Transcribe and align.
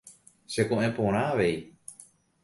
Cheko'ẽ 0.53 0.89
porã 0.95 1.21
avei. 1.33 1.55